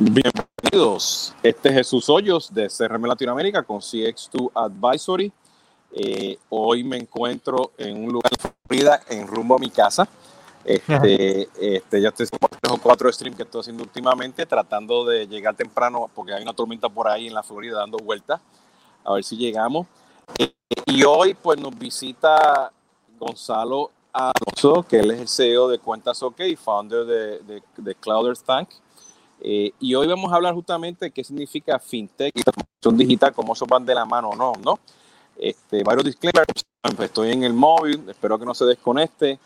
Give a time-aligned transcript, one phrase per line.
[0.00, 1.34] Bienvenidos.
[1.42, 5.32] Este es Jesús Hoyos de CRM Latinoamérica con CX2 Advisory.
[5.90, 10.08] Eh, hoy me encuentro en un lugar en Florida, en rumbo a mi casa.
[10.64, 15.26] Este, este, ya estoy haciendo tres o cuatro streams que estoy haciendo últimamente, tratando de
[15.26, 18.40] llegar temprano, porque hay una tormenta por ahí en la Florida dando vueltas,
[19.02, 19.88] a ver si llegamos.
[20.38, 20.52] Eh,
[20.86, 22.70] y hoy, pues, nos visita
[23.18, 28.44] Gonzalo Alonso, que él es el CEO de Cuentas OK, founder de, de, de Clouders
[28.44, 28.68] Tank.
[29.40, 33.52] Eh, y hoy vamos a hablar justamente de qué significa fintech y transformación digital, cómo
[33.52, 34.78] eso van de la mano o no, ¿no?
[35.36, 36.64] Este, varios disclaimers,
[36.98, 39.38] estoy en el móvil, espero que no se desconecte.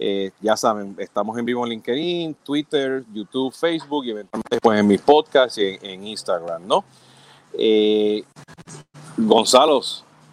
[0.00, 4.86] Eh, ya saben, estamos en vivo en LinkedIn, Twitter, YouTube, Facebook y eventualmente pues, en
[4.86, 6.84] mi podcast y en, Instagram, ¿no?
[7.52, 8.22] Eh,
[9.16, 9.80] Gonzalo,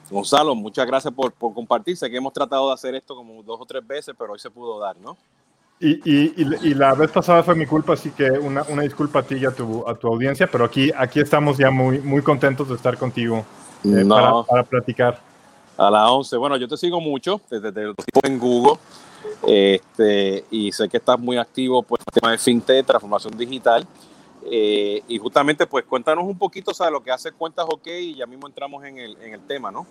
[0.09, 1.97] Gonzalo, muchas gracias por, por compartir.
[1.97, 4.51] Sé que hemos tratado de hacer esto como dos o tres veces, pero hoy se
[4.51, 5.17] pudo dar, ¿no?
[5.77, 9.35] Y, y, la vez pasada fue mi culpa, así que una, una, disculpa a ti
[9.35, 12.75] y a tu, a tu audiencia, pero aquí, aquí estamos ya muy, muy contentos de
[12.75, 13.45] estar contigo
[13.83, 15.19] eh, para, para, platicar.
[15.77, 16.37] A las 11.
[16.37, 18.79] Bueno, yo te sigo mucho desde, desde en Google
[19.45, 23.85] este, y sé que estás muy activo pues, en el tema de fintech, transformación digital.
[24.49, 28.25] Eh, y justamente, pues cuéntanos un poquito, o lo que hace Cuentas OK y ya
[28.25, 29.87] mismo entramos en el, en el tema, ¿no?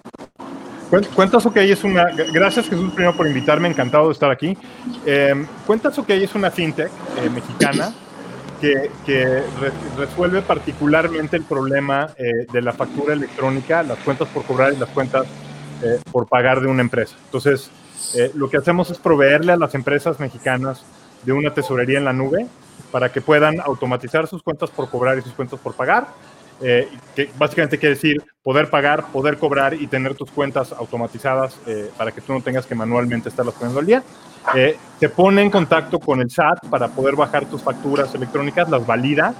[0.90, 2.04] Cuentas OK es una.
[2.32, 4.56] Gracias Jesús primero por invitarme, encantado de estar aquí.
[5.04, 7.92] Eh, Cuentas OK es una fintech eh, mexicana
[8.60, 9.42] que, que
[9.96, 14.88] resuelve particularmente el problema eh, de la factura electrónica, las cuentas por cobrar y las
[14.90, 15.26] cuentas
[15.82, 17.16] eh, por pagar de una empresa.
[17.24, 17.70] Entonces,
[18.34, 20.84] lo que hacemos es proveerle a las empresas mexicanas
[21.24, 22.46] de una tesorería en la nube
[22.92, 26.06] para que puedan automatizar sus cuentas por cobrar y sus cuentas por pagar
[26.62, 31.90] eh, que básicamente quiere decir poder pagar, poder cobrar y tener tus cuentas automatizadas eh,
[31.96, 34.04] para que tú no tengas que manualmente estarlas poniendo al día.
[34.54, 38.86] Eh, te pone en contacto con el SAT para poder bajar tus facturas electrónicas, las
[38.86, 39.34] valida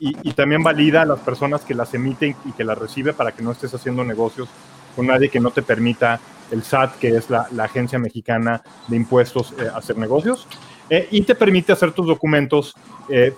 [0.00, 3.42] y, también valida a las personas que las emiten y que las recibe para que
[3.42, 4.48] no estés haciendo negocios
[4.94, 6.18] con nadie que no te permita
[6.50, 10.46] el SAT, que es la Agencia Mexicana de Impuestos, hacer negocios.
[11.10, 12.74] y te permite hacer tus documentos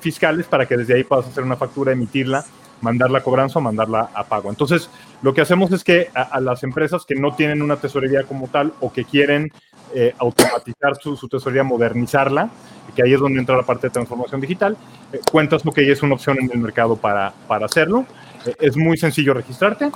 [0.00, 2.44] fiscales para que desde ahí puedas hacer una factura, emitirla
[2.80, 4.50] mandar la cobranza o mandarla a pago.
[4.50, 4.90] Entonces,
[5.22, 8.72] lo que hacemos es que a, las empresas que no tienen una tesorería como tal
[8.80, 9.52] o que quieren
[9.94, 12.50] eh, automatizar su, tesorería, modernizarla,
[12.94, 14.76] que ahí es donde entra la parte de transformación digital,
[15.12, 18.06] eh, cuentas lo que es una opción en el mercado para, para hacerlo.
[18.46, 19.90] Eh, es muy sencillo registrarte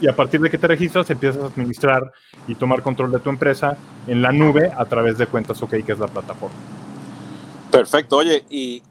[0.00, 2.12] y a, partir de que te registras empiezas a administrar
[2.48, 3.76] y tomar control de tu empresa
[4.06, 6.56] en la nube a través de Cuentas OK, que es la plataforma.
[7.70, 8.16] Perfecto.
[8.16, 8.82] Oye, y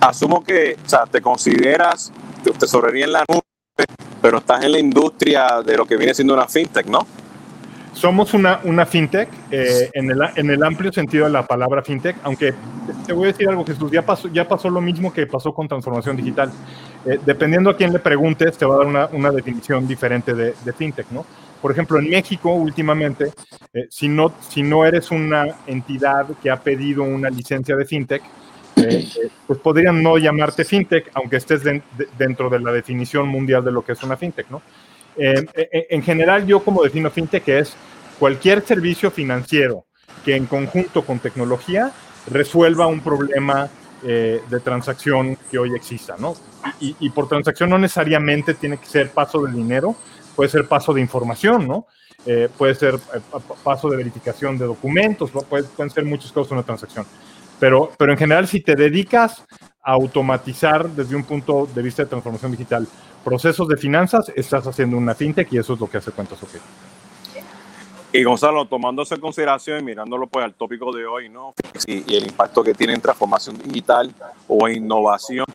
[0.00, 2.12] asumo que, o sea, te consideras
[2.58, 3.42] tesorería en la nube,
[4.20, 7.06] pero estás en la industria de lo que viene siendo una fintech, ¿no?
[7.92, 12.16] Somos una, una fintech eh, en, el, en el amplio sentido de la palabra fintech,
[12.22, 12.54] aunque
[13.06, 15.68] te voy a decir algo, Jesús, ya pasó, ya pasó lo mismo que pasó con
[15.68, 16.50] transformación digital.
[17.04, 20.54] Eh, dependiendo a quién le preguntes, te va a dar una, una definición diferente de,
[20.64, 21.26] de, fintech, ¿no?
[21.60, 23.32] Por ejemplo, en México últimamente,
[23.74, 28.22] eh, si, no, si no eres una entidad que ha pedido una licencia de fintech,
[28.88, 29.08] eh,
[29.46, 31.62] pues podrían no llamarte fintech, aunque estés
[32.18, 34.62] dentro de la definición mundial de lo que es una fintech, ¿no?
[35.16, 37.74] Eh, eh, en general, yo como defino fintech es
[38.18, 39.84] cualquier servicio financiero
[40.24, 41.92] que en conjunto con tecnología
[42.30, 43.68] resuelva un problema
[44.02, 46.34] de transacción que hoy exista, ¿no?
[46.80, 49.94] Y, y, por transacción no necesariamente tiene que ser paso de dinero,
[50.34, 51.86] puede ser paso de información, ¿no?
[52.56, 52.98] puede ser
[53.62, 57.04] paso de verificación de documentos, pueden ser muchas cosas una transacción.
[57.60, 59.44] Pero, pero en general, si te dedicas
[59.82, 62.88] a automatizar desde un punto de vista de transformación digital
[63.22, 66.50] procesos de finanzas, estás haciendo una fintech y eso es lo que hace Cuentas OK.
[68.12, 71.54] Y Gonzalo, tomándose en consideración y mirándolo pues al tópico de hoy, ¿no?
[71.86, 74.12] Y, el impacto que tiene en transformación digital
[74.48, 75.46] o innovación,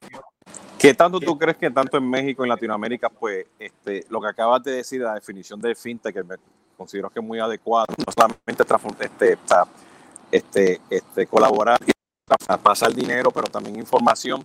[0.79, 4.27] ¿qué tanto tú crees que tanto en México y en Latinoamérica, pues, este, lo que
[4.27, 6.35] acabas de decir, la definición de fintech, que me
[6.77, 8.63] considero que es muy adecuado, no solamente
[9.01, 9.37] este,
[10.31, 11.80] este, este, colaborar
[12.63, 14.44] pasar dinero, pero también información.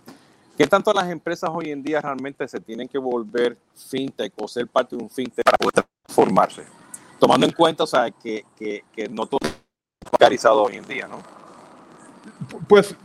[0.57, 3.57] ¿Qué tanto las empresas hoy en día realmente se tienen que volver
[3.89, 6.63] fintech o ser parte de un fintech para poder transformarse?
[7.19, 9.55] Tomando en cuenta, o sea, que, que, que no todo es
[10.11, 11.19] bancarizado hoy en día, ¿no?
[12.67, 12.95] Pues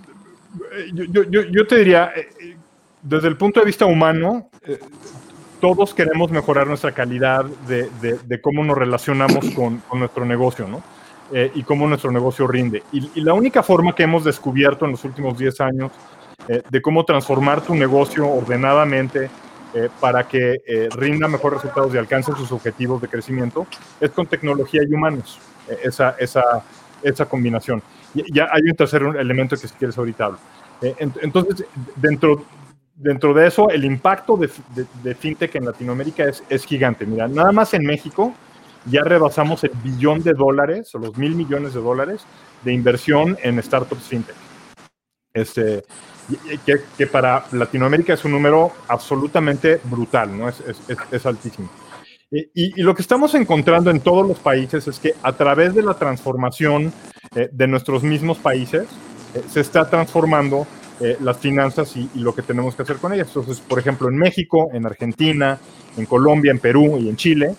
[0.93, 2.57] yo, yo, yo te diría, eh,
[3.03, 4.79] desde el punto de vista humano, eh,
[5.61, 10.67] todos queremos mejorar nuestra calidad de, de, de cómo nos relacionamos con, con nuestro negocio,
[10.69, 10.83] ¿no?
[11.33, 12.85] Eh, y cómo nuestro negocio rinde.
[12.93, 15.91] Y, la única forma que hemos descubierto en los últimos 10 años
[16.47, 19.29] eh, de cómo transformar tu negocio ordenadamente
[19.75, 23.67] eh, para que rinda mejores resultados y alcance sus objetivos de crecimiento
[24.01, 25.41] es con tecnología y humanos,
[25.83, 26.63] esa, esa,
[27.03, 27.83] esa combinación.
[28.15, 30.39] ya hay un tercer elemento que si quieres ahorita hablo.
[30.81, 32.45] entonces, dentro,
[32.95, 34.49] dentro de eso, el impacto de,
[35.03, 37.05] de, fintech en Latinoamérica es, es, gigante.
[37.05, 38.33] Mira, nada más en México
[38.87, 42.25] ya rebasamos el billón de dólares o los mil millones de dólares
[42.65, 44.37] de inversión en startups fintech.
[45.35, 45.85] Este,
[46.65, 50.49] que, que para Latinoamérica es un número absolutamente brutal, ¿no?
[50.49, 50.79] Es, es,
[51.11, 51.69] es altísimo.
[52.31, 55.83] Y, y, lo que estamos encontrando en todos los países es que a través de
[55.83, 56.93] la transformación
[57.37, 58.89] eh, de nuestros mismos países
[59.35, 60.67] eh, se está transformando
[60.99, 63.29] eh, las finanzas y, lo que tenemos que hacer con ellas.
[63.29, 65.59] Entonces, por ejemplo, en México, en Argentina,
[65.97, 67.55] en Colombia, en Perú y en Chile,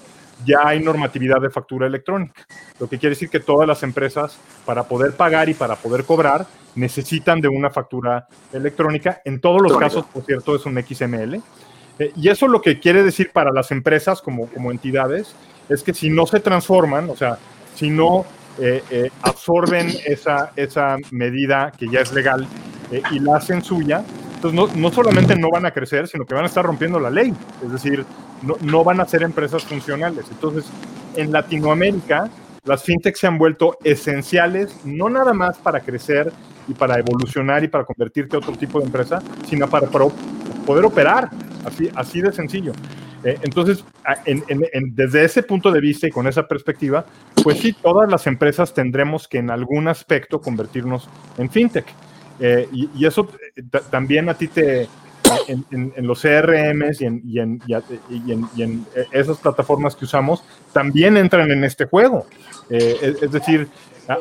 [0.46, 2.46] ya hay normatividad de factura electrónica.
[2.80, 6.46] Lo que quiere decir que todas las empresas, para poder pagar y para poder cobrar,
[6.76, 9.22] necesitan de una factura electrónica.
[9.26, 11.42] En todos los casos, por cierto, es un XML.
[12.00, 15.34] Eh, y eso lo que quiere decir para las empresas como, como entidades
[15.70, 17.38] es que si no se transforman, o sea,
[17.76, 18.26] si no
[18.60, 22.48] eh, eh, absorben esa, esa medida que ya es legal
[22.92, 24.04] eh, y la hacen suya,
[24.38, 27.10] entonces no, no, solamente no van a crecer, sino que van a estar rompiendo la
[27.10, 27.34] ley,
[27.66, 28.06] es decir,
[28.44, 30.26] no, no van a ser empresas funcionales.
[30.30, 30.66] Entonces,
[31.16, 32.30] en Latinoamérica,
[32.64, 36.32] las fintechs se han vuelto esenciales, no nada más para crecer
[36.68, 41.32] y para evolucionar y para convertirte a otro tipo de empresa, sino para, poder operar,
[41.66, 42.74] así, así de sencillo.
[43.24, 43.84] Eh, entonces,
[44.26, 47.08] en, en, desde ese punto de vista y con esa perspectiva,
[47.44, 51.88] pues sí, todas las empresas tendremos que en algún aspecto convertirnos en fintech.
[52.40, 54.88] Eh, y, eso eh, también a ti te,
[55.48, 57.22] en, los CRMs y en,
[57.66, 57.74] y,
[58.56, 60.44] y en, esas plataformas que usamos,
[60.74, 62.26] también entran en este juego.
[62.70, 63.68] es, decir,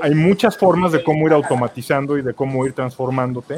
[0.01, 3.57] hay muchas formas de cómo ir automatizando y de cómo ir transformándote.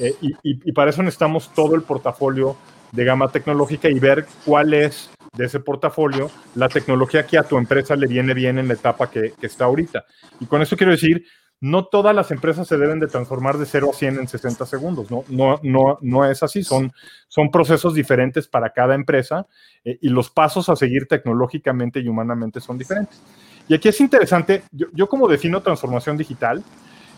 [0.00, 2.56] y, para eso necesitamos todo el portafolio
[2.92, 7.58] de gama tecnológica y ver cuál es de ese portafolio la tecnología que a tu
[7.58, 10.04] empresa le viene bien en la etapa que, está ahorita.
[10.40, 11.24] Y con eso quiero decir,
[11.60, 15.10] no todas las empresas se deben de transformar de 0 a 100 en 60 segundos,
[15.10, 16.92] no, no, no, no es así, son,
[17.26, 19.46] son procesos diferentes para cada empresa
[19.84, 23.20] eh, y los pasos a seguir tecnológicamente y humanamente son diferentes.
[23.66, 26.62] Y aquí es interesante, yo, como defino transformación digital,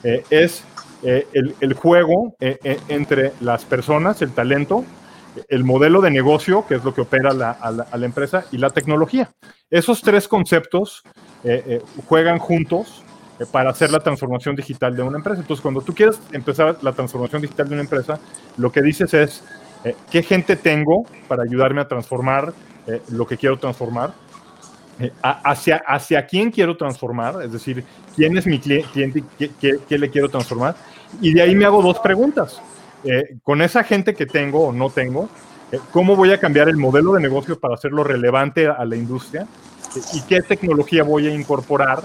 [0.02, 0.64] eh, es
[1.02, 4.84] eh, el, el, juego entre las personas, el talento,
[5.48, 8.70] el modelo de negocio, que es lo que opera la, a, la, empresa, y la
[8.70, 9.30] tecnología.
[9.70, 11.04] Esos tres conceptos
[12.08, 13.04] juegan juntos
[13.50, 15.40] para hacer la transformación digital de una empresa.
[15.40, 18.18] Entonces, cuando tú quieres empezar la transformación digital de una empresa,
[18.56, 19.44] lo que dices es,
[20.10, 22.52] ¿qué gente tengo para ayudarme a transformar
[23.10, 24.12] lo que quiero transformar?
[25.22, 27.82] hacia, hacia quién quiero transformar, es decir,
[28.14, 30.76] quién es mi cliente, qué, qué le quiero transformar.
[31.22, 32.60] Y de ahí me hago dos preguntas.
[33.04, 35.28] Eh, con esa gente que tengo o no tengo,
[35.72, 39.46] eh, cómo voy a cambiar el modelo de negocio para hacerlo relevante a la industria
[39.96, 42.02] eh, y qué tecnología voy a incorporar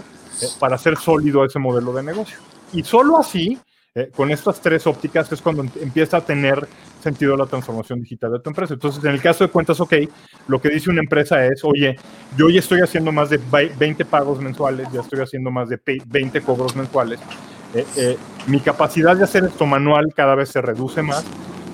[0.60, 2.38] para hacer sólido ese modelo de negocio.
[2.74, 3.58] Y solo así,
[4.16, 6.68] con estas tres ópticas, es cuando empieza a tener
[7.02, 8.74] sentido la transformación digital de tu empresa.
[8.74, 9.94] Entonces, en el caso de cuentas OK,
[10.48, 11.96] lo que dice una empresa es, oye,
[12.36, 16.42] yo ya estoy haciendo más de 20 pagos mensuales, ya estoy haciendo más de 20
[16.42, 17.20] cobros mensuales
[17.76, 18.18] eh, eh,
[18.48, 21.26] mi capacidad de hacer esto manual cada vez se reduce más,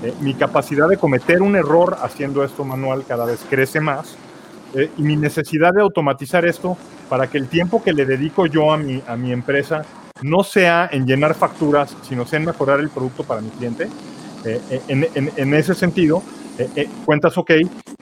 [0.04, 4.16] eh, mi capacidad de cometer un error haciendo esto manual cada vez crece más,
[4.74, 6.78] y mi necesidad de automatizar esto
[7.10, 9.84] para que el tiempo que le dedico yo a mi, a mi empresa
[10.22, 13.88] no sea en llenar facturas, sino sea en mejorar el producto para mi cliente.
[14.88, 16.24] En, en, en, ese sentido,
[17.06, 17.52] Cuentas OK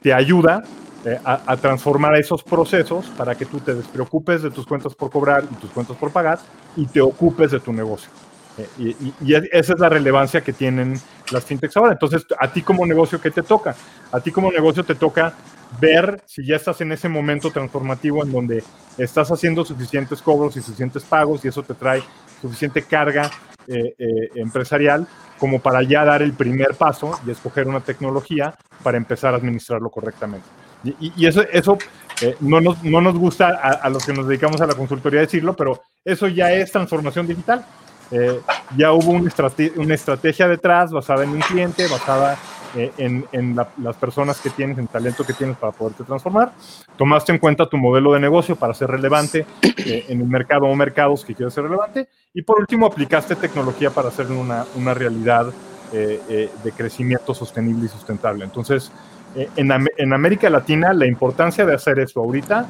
[0.02, 0.62] te ayuda
[1.04, 5.44] eh, a, transformar esos procesos para que tú te despreocupes de tus cuentas por cobrar
[5.50, 6.38] y tus cuentas por pagar
[6.76, 8.10] y te ocupes de tu negocio.
[8.58, 11.92] Eh, y, esa es la relevancia que tienen las fintechs ahora.
[11.92, 13.74] Entonces, a ti como negocio, ¿qué te toca?
[14.12, 15.34] A ti como negocio te toca
[15.80, 18.64] ver si ya estás en ese momento transformativo en donde
[18.98, 22.02] estás haciendo suficientes cobros y suficientes pagos y eso te trae
[22.40, 23.30] suficiente carga
[23.68, 23.94] eh,
[24.34, 25.06] empresarial
[25.38, 29.90] como para ya dar el primer paso y escoger una tecnología para empezar a administrarlo
[29.90, 30.46] correctamente.
[30.84, 31.78] Y, eso, eso
[32.22, 35.54] eh, no, nos, no, nos, gusta a, los que nos dedicamos a la consultoría decirlo,
[35.54, 37.64] pero eso ya es transformación digital.
[38.10, 38.40] Eh,
[38.76, 39.30] ya hubo una,
[39.76, 42.36] una estrategia detrás basada en un cliente, basada
[42.76, 46.52] eh, en, en las personas que tienes, en talento que tienes para poderte transformar.
[46.96, 49.46] Tomaste en cuenta tu modelo de negocio para ser relevante
[49.86, 52.08] en el mercado o mercados que quieres ser relevante.
[52.34, 55.46] Y por último, aplicaste tecnología para hacer una, una realidad
[55.92, 58.44] de crecimiento sostenible y sustentable.
[58.44, 58.92] Entonces,
[59.36, 62.68] eh, en, América Latina la importancia de hacer eso ahorita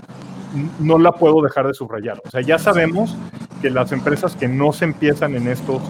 [0.78, 2.20] no la puedo dejar de subrayar.
[2.26, 3.16] O sea, ya sabemos
[3.60, 5.82] que las empresas que no se empiezan en estos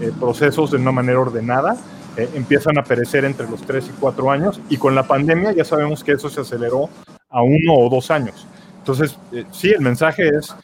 [0.00, 1.76] eh, procesos de una manera ordenada,
[2.16, 5.64] eh, empiezan a perecer entre los 3 y 4 años y con la pandemia ya
[5.64, 6.88] sabemos que eso se aceleró
[7.28, 8.46] a uno o dos años.
[8.78, 9.18] Entonces,
[9.50, 10.54] sí, el mensaje es,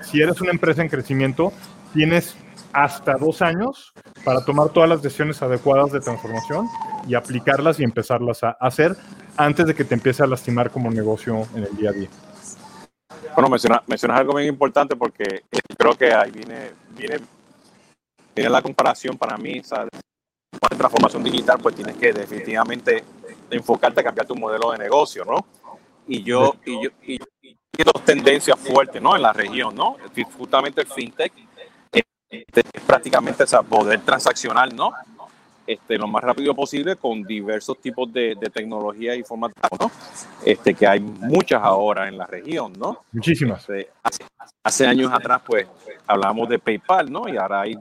[0.00, 1.52] si eres una empresa en crecimiento,
[1.92, 2.34] tienes
[2.72, 3.92] hasta dos años
[4.24, 6.66] para tomar todas las decisiones adecuadas de transformación
[7.06, 8.96] y aplicarlas y empezarlas a hacer
[9.36, 12.08] antes de que te empiece a lastimar como negocio en el día a día.
[13.34, 15.44] Bueno, mencionas, mencionas algo bien importante porque
[15.76, 17.18] creo que ahí viene, viene,
[18.34, 19.62] viene la comparación para mí.
[19.62, 19.90] ¿sabes?
[20.60, 23.04] Para transformación digital, pues tienes que definitivamente
[23.50, 25.46] enfocarte a cambiar tu modelo de negocio, ¿no?
[26.06, 27.18] Y yo, y yo, y,
[27.84, 29.14] dos tendencias fuertes, ¿no?
[29.14, 29.96] En la región, ¿no?
[30.36, 31.32] Justamente el fintech
[31.92, 34.92] este, es prácticamente esa poder transaccional, ¿no?
[35.68, 39.90] Este, lo más rápido posible con diversos tipos de, de tecnología informática, ¿no?
[40.42, 43.04] Este, que hay muchas ahora en la región, ¿no?
[43.12, 43.68] Muchísimas.
[43.68, 44.24] Este, hace,
[44.62, 45.66] hace, años atrás, pues,
[46.06, 47.28] hablamos de PayPal, ¿no?
[47.28, 47.78] Y ahora hay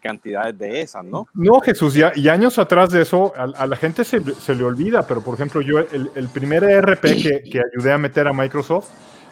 [0.00, 1.28] cantidades de esas, ¿no?
[1.34, 4.64] No, Jesús, ya, y años atrás de eso, a, a la gente se, se, le
[4.64, 8.32] olvida, pero por ejemplo, yo, el, el primer ERP que, que, ayudé a meter a
[8.32, 8.88] Microsoft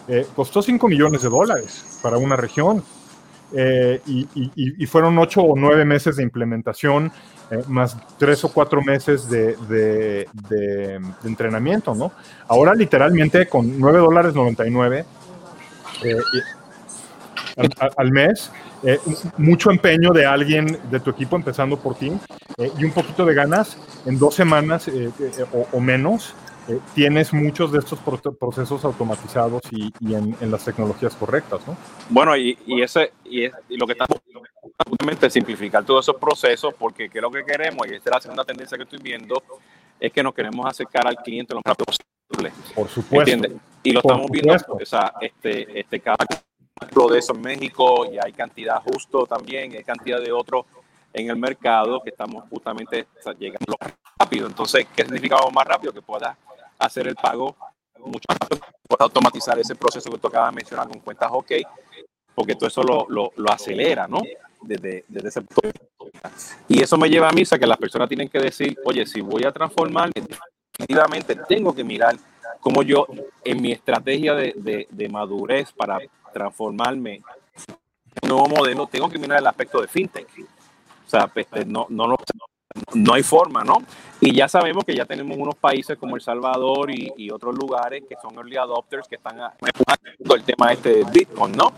[0.09, 2.85] eh, costó 5 millones de dólares para una región.
[3.55, 7.11] Eh, y, y, y, fueron 8 o 9 meses de implementación,
[7.51, 12.13] eh, más 3 o 4 meses de, de, entrenamiento, ¿no?
[12.47, 15.05] Ahora literalmente con 9 dólares 99
[17.57, 18.51] al, al mes,
[18.85, 18.99] eh,
[19.39, 22.13] mucho empeño de alguien de tu equipo, empezando por ti,
[22.59, 23.77] eh, y un poquito de ganas,
[24.07, 25.11] en dos semanas eh,
[25.73, 26.35] o, menos,
[26.95, 27.99] tienes muchos de estos
[28.39, 31.77] procesos automatizados y, en, las tecnologías correctas, ¿no?
[32.11, 34.21] Bueno, y, ese, y, y lo que estamos
[34.87, 37.87] justamente simplificar todos esos procesos, porque ¿qué es lo que queremos?
[37.87, 39.43] Y esta es la segunda tendencia que estoy viendo,
[39.99, 42.53] es que nos queremos acercar al cliente lo más rápido posible.
[42.75, 43.33] Por supuesto.
[43.33, 43.61] ¿Entiendes?
[43.83, 44.83] Y lo Por estamos viendo, supuesto.
[44.83, 46.25] o sea, este, este, cada
[46.81, 50.65] ejemplo de eso en México y hay cantidad justo también, hay cantidad de otros
[51.13, 53.07] en el mercado que estamos justamente
[53.39, 53.77] llegando
[54.19, 54.47] rápido.
[54.47, 55.93] Entonces, ¿qué significa más rápido?
[55.93, 56.37] Que puedas
[56.79, 57.57] hacer el pago
[57.99, 61.53] mucho más rápido, puedas automatizar ese proceso que tú acabas de mencionar con cuentas OK,
[62.35, 64.21] porque todo eso lo, lo, lo acelera, ¿no?
[64.63, 65.81] Desde, desde, ese punto.
[66.69, 69.21] Y eso me lleva a mí a que las personas tienen que decir, oye, si
[69.21, 70.13] voy a transformarme,
[70.77, 72.17] definitivamente tengo que mirar
[72.61, 73.07] cómo yo
[73.45, 75.99] en mi estrategia de, de, de madurez para
[76.33, 77.23] transformarme
[78.23, 80.29] un nuevo modelo, tengo que mirar el aspecto de fintech.
[81.07, 82.17] O sea, este, no, no, no,
[82.95, 83.79] no hay forma, ¿no?
[84.21, 88.03] Y ya sabemos que ya tenemos unos países como El Salvador y, y otros lugares
[88.09, 91.73] que son early adopters que están empujando el tema este de Bitcoin, ¿no?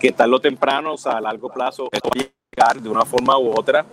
[0.00, 3.04] Que tarde o temprano, o sea, a largo plazo, esto va a llegar de una
[3.04, 3.84] forma u otra.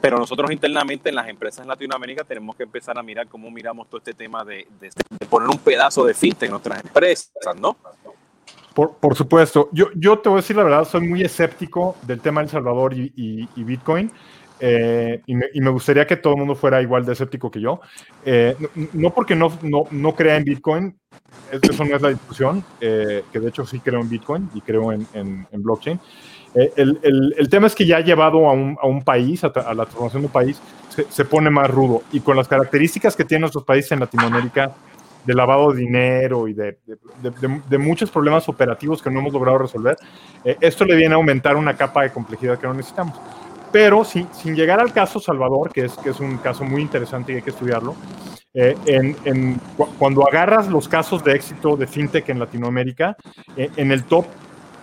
[0.00, 3.88] Pero nosotros internamente en las empresas en Latinoamérica tenemos que empezar a mirar cómo miramos
[3.88, 7.76] todo este tema de, de, de poner un pedazo de fintech en nuestras empresas, ¿no?
[8.74, 9.68] Por, por, supuesto.
[9.72, 12.92] Yo, yo te voy a decir la verdad, soy muy escéptico del tema El Salvador
[12.92, 14.10] y, y, y Bitcoin.
[14.60, 17.60] Eh, y, me, y, me, gustaría que todo el mundo fuera igual de escéptico que
[17.60, 17.80] yo.
[18.24, 20.96] Eh, no, no, porque no, no, no, crea en Bitcoin,
[21.50, 24.92] eso no es la discusión, eh, que de hecho sí creo en Bitcoin y creo
[24.92, 26.00] en, en, en blockchain.
[26.54, 29.42] Eh, el, el, el, tema es que ya ha llevado a un, a un país,
[29.42, 32.02] a, a, la transformación de un país, se, se, pone más rudo.
[32.12, 34.72] Y con las características que tienen nuestros países en Latinoamérica,
[35.24, 39.32] de lavado de dinero y de, de, de, de, muchos problemas operativos que no hemos
[39.32, 39.96] logrado resolver,
[40.44, 43.18] eh, esto le viene a aumentar una capa de complejidad que no necesitamos.
[43.74, 47.50] Pero sin, llegar al caso Salvador, que es, un caso muy interesante y hay que
[47.50, 47.96] estudiarlo,
[48.54, 48.76] eh,
[49.98, 53.16] cuando agarras los casos de éxito de fintech en Latinoamérica,
[53.56, 54.26] eh, en el top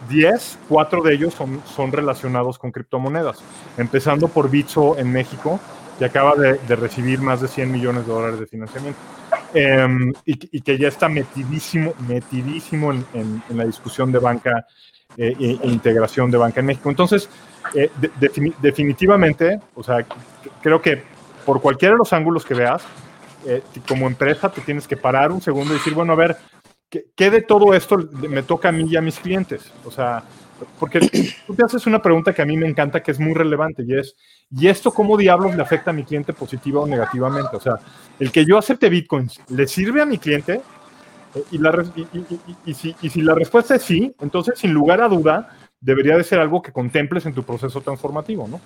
[0.10, 3.42] 10, cuatro de ellos son, relacionados con criptomonedas,
[3.78, 5.58] empezando por Bitso en México,
[5.98, 9.00] que acaba de, recibir más de 100 millones de dólares de financiamiento.
[9.54, 9.88] Eh,
[10.26, 14.68] y, que ya está metidísimo, metidísimo en la discusión de banca
[15.18, 16.90] eh, e, integración de banca en México.
[16.90, 17.30] Entonces,
[17.74, 20.06] eh, de, definitivamente, o sea,
[20.62, 21.04] creo que
[21.46, 22.84] por cualquiera de los ángulos que veas,
[23.46, 26.38] eh, como empresa te tienes que parar un segundo y decir, bueno, a ver,
[26.90, 27.98] ¿qué, ¿qué, de todo esto
[28.30, 29.72] me toca a mí y a mis clientes?
[29.86, 30.24] O sea,
[30.80, 31.00] porque
[31.48, 33.98] tú te haces una pregunta que a mí me encanta, que es muy relevante, y
[33.98, 34.16] es,
[34.52, 37.56] ¿y esto cómo diablos le afecta a mi cliente positiva o negativamente?
[37.56, 37.76] O sea,
[38.20, 40.62] el que yo acepte bitcoins, ¿le sirve a mi cliente?
[42.66, 42.74] Y,
[43.10, 46.72] si la respuesta es sí, entonces sin lugar a duda debería de ser algo que
[46.72, 48.62] contemples en tu proceso transformativo, ¿no?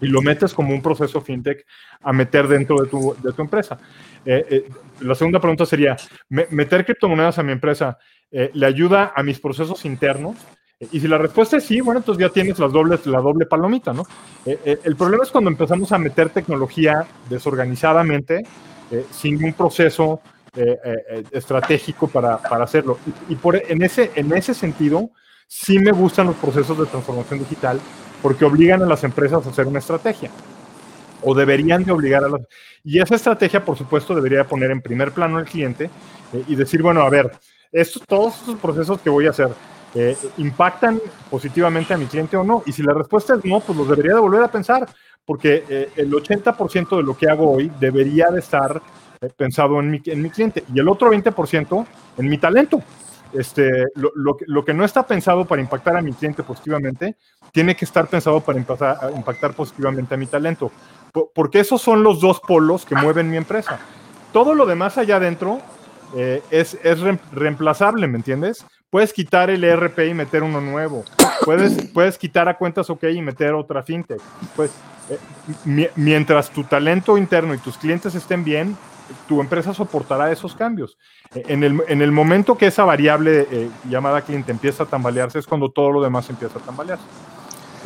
[0.00, 1.66] Y lo metes como un proceso fintech
[2.02, 3.78] a meter dentro de tu, de tu empresa.
[4.24, 5.96] Eh, eh, la segunda pregunta sería,
[6.28, 7.98] ¿meter criptomonedas a mi empresa
[8.30, 10.36] eh, le ayuda a mis procesos internos?
[10.92, 13.92] Y si la respuesta es sí, bueno, entonces ya tienes las dobles, la doble palomita,
[13.92, 14.04] ¿no?
[14.44, 18.44] el problema es cuando empezamos a meter tecnología desorganizadamente,
[19.10, 20.20] sin un proceso
[20.56, 22.98] eh, eh, estratégico para, para hacerlo.
[23.28, 25.10] Y, y, por, en, ese, en ese sentido,
[25.46, 27.80] sí me gustan los procesos de transformación digital
[28.22, 30.30] porque obligan a las empresas a hacer una estrategia.
[31.22, 32.42] O deberían de obligar a las...
[32.84, 35.90] Y esa estrategia, por supuesto, debería poner en primer plano al cliente
[36.32, 37.30] eh, y decir, bueno, a ver,
[37.72, 39.48] estos, todos estos procesos que voy a hacer,
[39.94, 41.00] eh, impactan
[41.30, 42.62] positivamente a mi cliente o no.
[42.66, 44.86] Y si la respuesta es no, pues los debería de volver a pensar,
[45.24, 48.82] porque eh, el 80% de lo que hago hoy debería de estar eh,
[49.36, 51.86] pensado en mi, en mi cliente y el otro 20%
[52.18, 52.82] en mi talento.
[53.32, 57.16] Este, lo, lo, lo, que no está pensado para impactar a mi cliente positivamente,
[57.52, 60.72] tiene que estar pensado para impactar, impactar positivamente a mi talento.
[61.34, 63.78] Porque esos son los dos polos que mueven mi empresa.
[64.32, 65.60] Todo lo demás allá adentro
[66.16, 66.98] eh, es, es
[67.32, 68.64] reemplazable, ¿me entiendes?
[68.90, 71.04] Puedes quitar el ERP y meter uno nuevo.
[71.44, 74.20] Puedes, puedes quitar a cuentas OK y meter otra fintech.
[74.56, 74.70] Pues,
[75.10, 78.76] eh, mientras tu talento interno y tus clientes estén bien,
[79.26, 80.96] tu empresa soportará esos cambios.
[81.34, 85.38] Eh, en el, en el momento que esa variable eh, llamada cliente empieza a tambalearse
[85.38, 87.04] es cuando todo lo demás empieza a tambalearse.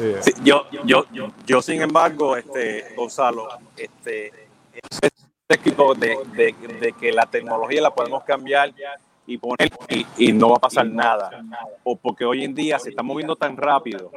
[0.00, 4.32] Eh, sí, yo, yo, yo, yo, sin embargo, este, Gonzalo, este,
[5.48, 8.72] de, de, de, que la tecnología la podemos cambiar
[9.26, 11.30] y poner y, y, no va a pasar nada.
[11.84, 14.10] O porque hoy en día se está moviendo tan rápido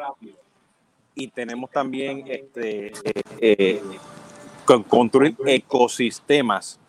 [1.13, 2.91] y tenemos también este,
[3.39, 3.81] eh,
[4.65, 6.79] construir ecosistemas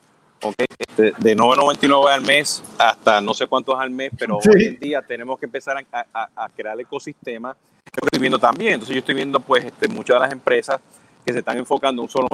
[0.69, 5.03] este, de 9.99 al mes hasta no sé cuántos al mes, pero hoy en día
[5.03, 7.57] tenemos que empezar a, a, crear el ecosistema.
[8.01, 8.75] Lo estoy viendo también.
[8.75, 10.81] Entonces yo estoy viendo pues este, muchas de las empresas
[11.25, 12.29] que se están enfocando en solo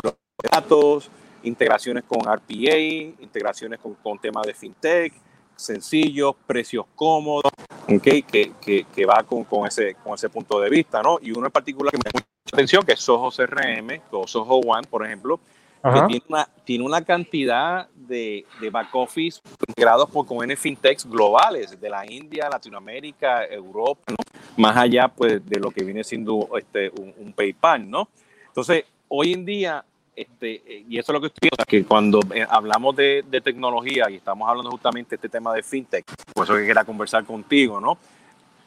[0.50, 1.10] datos,
[1.42, 2.76] integraciones con RPA,
[3.20, 5.12] integraciones con, con temas de fintech,
[5.56, 7.52] sencillos, precios cómodos,
[7.88, 11.18] okay, que, que, que, va con, con, ese, con ese punto de vista, ¿no?
[11.22, 14.56] Y uno en particular que me da mucha atención, que es Soho CRM, o Soho
[14.56, 15.40] One, por ejemplo,
[15.82, 21.80] que tiene una, tiene una cantidad de, de back office integrados por, con fintechs globales
[21.80, 24.16] de la India, Latinoamérica, Europa, ¿no?
[24.56, 28.08] más allá pues, de lo que viene siendo este, un, PayPal, ¿no?
[28.46, 29.84] Entonces, hoy en día,
[30.14, 34.10] este, y eso es lo que estoy viendo, que cuando eh, hablamos de, de, tecnología
[34.10, 37.80] y estamos hablando justamente de este tema de fintech, por eso que quería conversar contigo,
[37.80, 37.98] ¿no?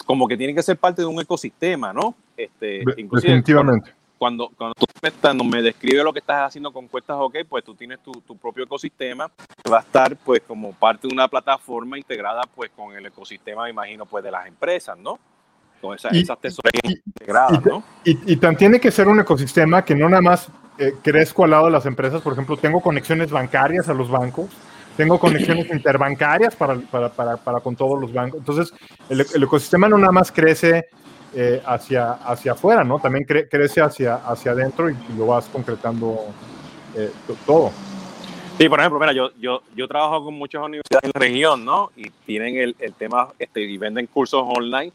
[0.06, 2.16] Como que tiene que ser parte de un ecosistema, ¿no?
[2.36, 4.86] Este, Definitivamente cuando, cuando tú
[5.22, 8.38] cuando me describe lo que estás haciendo con Cuestas OK, pues tú tienes tu, tu,
[8.38, 9.30] propio ecosistema
[9.64, 13.64] que va a estar pues como parte de una plataforma integrada pues con el ecosistema,
[13.64, 15.20] me imagino, pues de las empresas, ¿no?
[15.82, 17.84] Con esa, esas tesorerías integradas, ¿no?
[18.04, 21.52] Y, y, tan tiene que ser un ecosistema que no nada más eh, crezco al
[21.52, 24.50] lado de las empresas, por ejemplo, tengo conexiones bancarias a los bancos,
[24.98, 28.40] tengo conexiones interbancarias para, para, para, para, con todos los bancos.
[28.40, 28.74] Entonces,
[29.10, 30.88] el, el ecosistema no nada más crece
[31.38, 32.98] eh, hacia, hacia afuera, ¿no?
[32.98, 36.28] También cre crece hacia, hacia adentro y, lo vas concretando
[36.96, 37.12] eh,
[37.46, 37.74] todo.
[38.58, 41.92] Sí, por ejemplo, mira, yo, yo, yo trabajo con muchas universidades en la región, ¿no?
[41.98, 44.94] Y tienen el, el tema, este, y venden cursos online,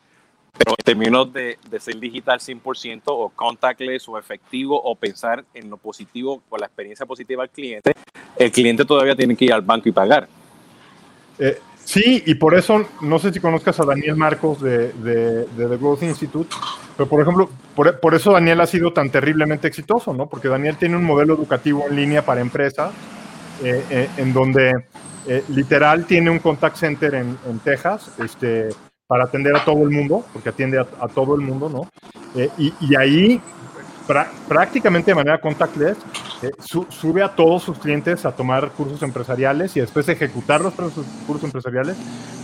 [0.57, 5.69] pero en términos de, de, ser digital 100% o contactless o efectivo o pensar en
[5.69, 7.93] lo positivo o la experiencia positiva al cliente,
[8.39, 10.27] el cliente todavía tiene que ir al banco y pagar.
[11.39, 15.67] Eh, Sí, y por eso, no sé si conozcas a Daniel Marcos de, de, de
[15.67, 16.55] The Growth Institute,
[16.97, 20.29] pero por ejemplo, por, por, eso Daniel ha sido tan terriblemente exitoso, ¿no?
[20.29, 22.93] Porque Daniel tiene un modelo educativo en línea para empresas,
[23.65, 24.71] eh, eh, en donde
[25.27, 28.69] eh, literal tiene un contact center en, en, Texas, este,
[29.09, 31.91] para atender a todo el mundo, porque atiende a, a todo el mundo, ¿no?
[32.41, 33.41] Eh, y, y, ahí
[34.49, 35.99] prácticamente de manera contactless,
[36.43, 40.75] eh, su, sube a todos sus clientes a tomar cursos empresariales y después ejecutar los
[40.75, 41.97] cursos empresariales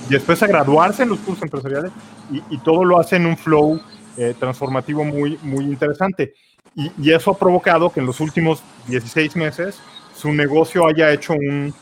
[0.09, 1.93] y después a graduarse en los cursos empresariales
[2.31, 3.81] y, todo lo hace en un flow
[4.17, 6.35] eh, transformativo muy, muy interesante.
[6.75, 9.79] Y, eso ha provocado que en los últimos 16 meses
[10.15, 11.75] su negocio haya hecho un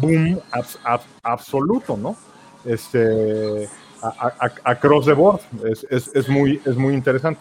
[0.00, 2.16] boom abs, ab, absoluto, ¿no?
[2.64, 3.68] Este,
[4.64, 5.40] across the board.
[5.64, 7.40] Es, es, es, muy, es muy interesante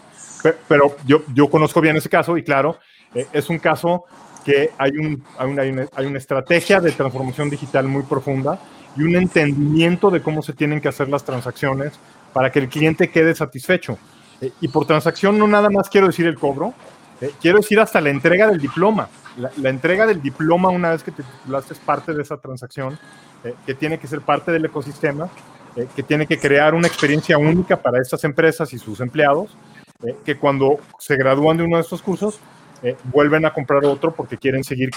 [0.67, 2.79] pero yo, yo conozco bien ese caso y claro,
[3.13, 4.05] eh, es un caso
[4.45, 8.59] que hay, un, hay, una, hay, una, estrategia de transformación digital muy profunda
[8.95, 11.93] y un entendimiento de cómo se tienen que hacer las transacciones
[12.33, 13.97] para que el cliente quede satisfecho.
[14.41, 16.73] Eh, y por transacción no nada más quiero decir el cobro,
[17.21, 19.09] eh, quiero decir hasta la entrega del diploma.
[19.37, 22.97] La, la, entrega del diploma una vez que te titulaste es parte de esa transacción,
[23.43, 25.29] eh, que tiene que ser parte del ecosistema,
[25.75, 29.55] eh, que tiene que crear una experiencia única para estas empresas y sus empleados
[30.03, 32.39] eh, que cuando se gradúan de uno de estos cursos,
[32.81, 34.89] eh, vuelven a comprar otro porque quieren seguir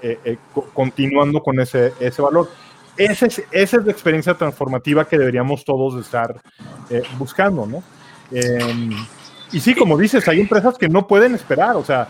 [0.00, 0.36] eh, eh
[0.72, 2.48] continuando con ese, ese valor.
[2.96, 6.40] Ese es, esa es la experiencia transformativa que deberíamos todos estar
[6.88, 7.82] eh, buscando, ¿no?
[8.30, 8.90] Em,
[9.52, 12.08] y sí, como dices, hay empresas que no pueden esperar, o sea,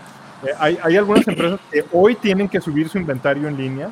[0.59, 3.90] hay, hay algunas empresas que hoy tienen que subir su inventario en línea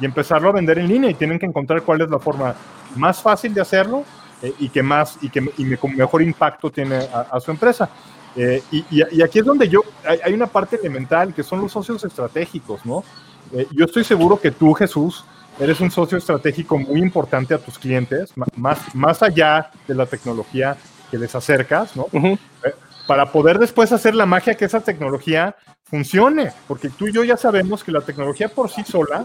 [0.00, 2.54] y empezarlo a vender en línea y tienen que encontrar cuál es la forma
[2.94, 4.04] más fácil de hacerlo
[4.42, 7.88] eh, y que más y que y mejor impacto tiene a, a su empresa.
[8.36, 11.72] Eh, y, y, aquí es donde yo, hay, hay, una parte elemental que son los
[11.72, 13.02] socios estratégicos, ¿no?
[13.52, 15.24] Eh, yo estoy seguro que tú, Jesús,
[15.58, 20.76] eres un socio estratégico muy importante a tus clientes, más, más allá de la tecnología
[21.10, 22.06] que les acercas, ¿no?
[22.12, 22.36] Eh,
[23.06, 27.36] para poder después hacer la magia que esa tecnología funcione, porque tú y yo ya
[27.36, 29.24] sabemos que la tecnología por sí sola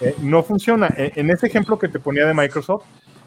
[0.00, 0.88] eh, no funciona.
[0.96, 2.84] E, en ese ejemplo que te ponía de Microsoft,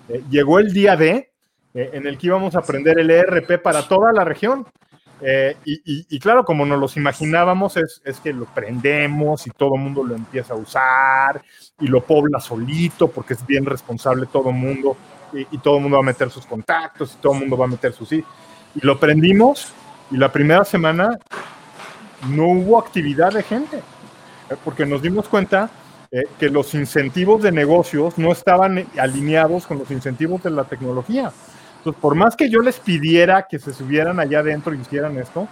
[0.10, 1.30] eh, llegó el día D
[1.76, 4.68] en el que íbamos a aprender el ERP para toda la región.
[5.66, 10.04] y, claro, como nos los imaginábamos, es, es, que lo prendemos y todo el mundo
[10.04, 11.42] lo empieza a usar
[11.80, 14.96] y lo pobla solito porque es bien responsable todo el mundo
[15.34, 17.70] y, todo el mundo va a meter sus contactos y todo el mundo va a
[17.70, 18.12] meter sus...
[18.12, 18.24] Y
[18.76, 19.72] lo prendimos
[20.12, 21.18] y la primera semana
[22.30, 25.70] no hubo actividad de gente, eh, porque nos dimos cuenta
[26.14, 31.34] eh, que los incentivos de negocios no estaban alineados con los incentivos de la tecnología.
[31.80, 35.50] Entonces, por más que yo les pidiera que se subieran allá adentro y hicieran esto,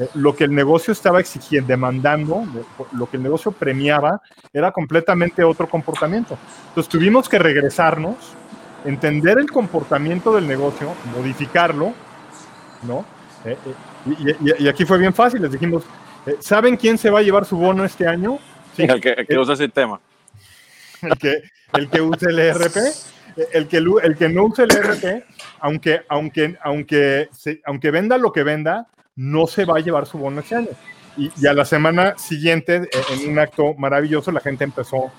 [0.00, 2.44] eh, lo que el negocio estaba exigiendo, demandando,
[2.92, 4.22] lo que el negocio premiaba,
[4.54, 6.38] era completamente otro comportamiento.
[6.68, 8.16] Entonces tuvimos que regresarnos
[8.84, 11.92] entender el comportamiento del negocio, modificarlo,
[12.82, 13.04] ¿no?
[13.44, 13.56] Eh,
[14.06, 15.84] eh, y, aquí fue bien fácil, les dijimos,
[16.26, 18.38] eh, ¿saben quién se va a llevar su bono este año?
[18.76, 20.00] Sí, el que, el que usa el sistema.
[21.02, 21.42] El que,
[21.74, 22.76] el que use el ERP,
[23.52, 25.24] el que, el que no use el ERP,
[25.60, 27.28] aunque, aunque, aunque,
[27.64, 30.68] aunque venda lo que venda, no se va a llevar su bono año.
[31.16, 35.12] Y, y, a la semana siguiente, en un acto maravilloso, la gente empezó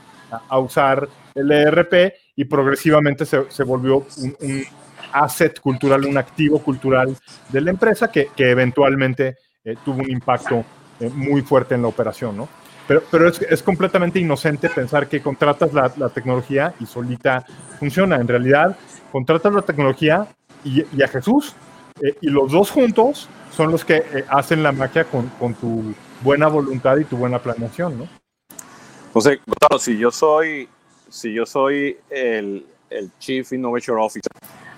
[0.49, 4.65] a, usar el ERP y progresivamente se, se volvió un,
[5.13, 7.15] asset cultural, un activo cultural
[7.49, 10.65] de la empresa que, que eventualmente eh, tuvo un impacto
[10.99, 12.49] eh, muy fuerte en la operación, ¿no?
[12.87, 17.45] Pero, pero es, es, completamente inocente pensar que contratas la, la, tecnología y solita
[17.79, 18.17] funciona.
[18.17, 18.77] En realidad,
[19.11, 20.27] contratas la tecnología
[20.63, 21.55] y, y a Jesús,
[22.01, 26.47] eh, y los dos juntos son los que hacen la magia con, con tu buena
[26.47, 28.07] voluntad y tu buena planeación, ¿no?
[29.07, 30.67] Entonces, Gustavo, si yo soy,
[31.07, 34.31] si yo soy el, el, Chief Innovation Officer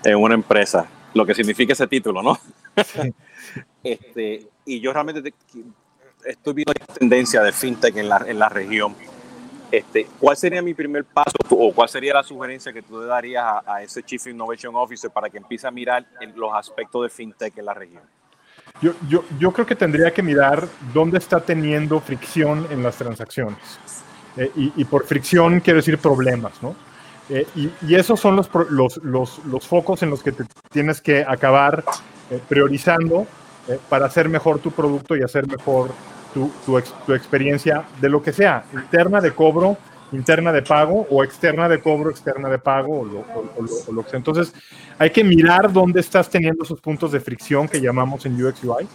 [0.04, 2.38] en una empresa, lo que significa ese título, ¿no?
[3.82, 5.34] este, y yo realmente
[6.28, 8.94] estoy viendo tendencia de fintech en la, en la región.
[9.70, 13.44] Este, ¿Cuál sería mi primer paso o cuál sería la sugerencia que tú le darías
[13.44, 17.56] a, a ese Chief Innovation Officer para que empiece a mirar los aspectos de fintech
[17.58, 18.02] en la región?
[18.80, 23.58] Yo, yo, yo creo que tendría que mirar dónde está teniendo fricción en las transacciones.
[24.36, 26.76] Eh, y, por fricción quiero decir problemas, ¿no?
[27.28, 31.24] Eh, y, esos son los, los, los, los, focos en los que te tienes que
[31.26, 31.84] acabar
[32.30, 33.26] eh, priorizando
[33.88, 35.90] para hacer mejor tu producto y hacer mejor
[36.34, 39.76] tu, tu, experiencia de lo que sea, interna de cobro,
[40.12, 43.06] interna de pago o externa de cobro, externa de pago.
[44.12, 44.52] Entonces,
[44.98, 48.88] hay que mirar dónde estás teniendo esos puntos de fricción que llamamos en UX UI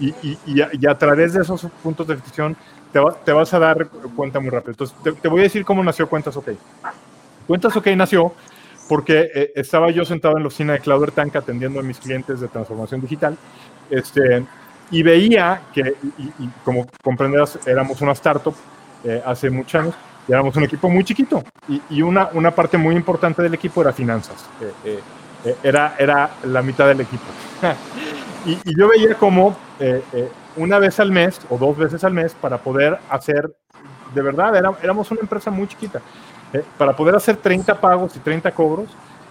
[0.00, 2.56] y, y, a, través de esos puntos de fricción
[3.24, 4.72] te, vas a dar cuenta muy rápido.
[4.72, 6.50] Entonces, te, voy a decir cómo nació Cuentas OK.
[7.46, 8.32] Cuentas OK nació
[8.88, 12.40] porque eh, estaba yo sentado en la oficina de Cloud Tank atendiendo a mis clientes
[12.40, 13.36] de transformación digital
[13.90, 14.44] este,
[14.90, 18.54] y veía que, y, como comprenderás, éramos una startup
[19.04, 19.94] eh, hace muchos años
[20.26, 23.82] y éramos un equipo muy chiquito y, y una, una, parte muy importante del equipo
[23.82, 24.44] era finanzas.
[24.84, 25.00] Eh,
[25.62, 27.24] era, era la mitad del equipo.
[28.46, 29.56] y, y, yo veía como
[30.56, 33.54] una vez al mes o dos veces al mes para poder hacer,
[34.14, 36.00] de verdad, éramos una empresa muy chiquita,
[36.52, 38.88] eh, para poder hacer 30 pagos y 30 cobros.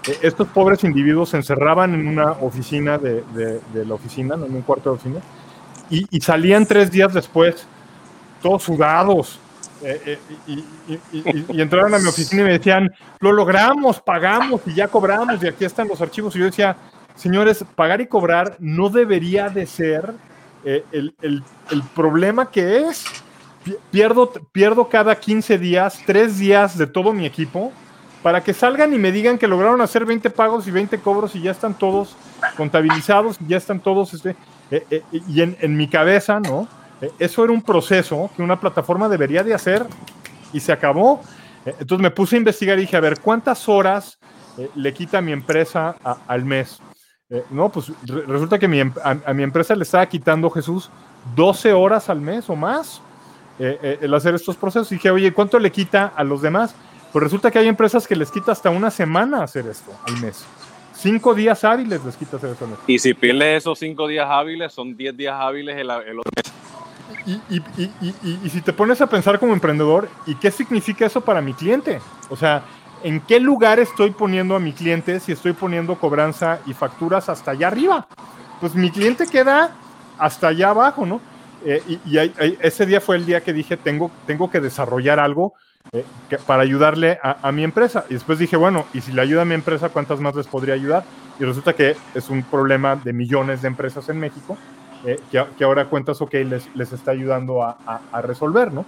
[0.07, 4.61] Eh, estos pobres individuos se encerraban en una oficina de, de, la oficina, en un
[4.61, 5.19] cuarto de oficina,
[6.09, 7.67] y, salían tres días después,
[8.41, 9.39] todos sudados,
[9.83, 10.63] eh, y,
[11.11, 15.47] y, entraron a mi oficina y me decían, lo logramos, pagamos y ya cobramos y
[15.47, 16.35] aquí están los archivos.
[16.35, 16.77] Y yo decía,
[17.15, 20.13] señores, pagar y cobrar no debería de ser
[20.63, 23.03] eh, el, el, el, problema que es,
[23.91, 27.73] pierdo, pierdo cada 15 días, 3 días de todo mi equipo
[28.23, 31.41] para que salgan y me digan que lograron hacer 20 pagos y 20 cobros y
[31.41, 32.15] ya están todos
[32.55, 34.37] contabilizados, y ya están todos, este,
[34.77, 36.67] eh, eh, y en, mi cabeza, ¿no?
[37.19, 39.85] eso era un proceso que una plataforma debería de hacer
[40.53, 41.21] y se acabó.
[41.65, 44.17] entonces me puse a investigar y dije, a ver, ¿cuántas horas
[44.75, 46.79] le quita a mi empresa a, al mes?
[47.33, 50.91] Eh, no, pues resulta que em, a, mi empresa le estaba quitando Jesús
[51.35, 53.01] 12 horas al mes o más
[53.57, 54.91] eh, eh, el hacer estos procesos.
[54.91, 56.75] Y dije, oye, ¿cuánto le quita a los demás?
[57.11, 60.45] Pues resulta que hay empresas que les quita hasta una semana hacer esto al mes.
[61.03, 62.65] Cinco días hábiles les quita hacer eso.
[62.87, 66.53] Y si pierde esos cinco días hábiles, son 10 días hábiles el, el otro mes.
[67.25, 71.19] Y, y, y, y, si te pones a pensar como emprendedor, ¿y qué significa eso
[71.19, 71.99] para mi cliente?
[72.29, 72.63] O sea,
[73.03, 77.51] en qué lugar estoy poniendo a mi cliente si estoy poniendo cobranza y facturas hasta
[77.51, 78.07] allá arriba.
[78.61, 79.75] Pues mi cliente queda
[80.17, 81.19] hasta allá abajo, ¿no?
[81.65, 82.17] Eh, y,
[82.61, 85.53] ese día fue el día que dije, tengo, tengo que desarrollar algo
[85.91, 86.05] eh,
[86.47, 88.05] para ayudarle a, mi empresa.
[88.09, 90.73] Y después dije, bueno, y si le ayuda a mi empresa, ¿cuántas más les podría
[90.73, 91.03] ayudar?
[91.39, 94.57] Y resulta que es un problema de millones de empresas en México
[95.05, 97.77] eh, que, ahora Cuentas OK les, les está ayudando a,
[98.11, 98.85] a, resolver, ¿no?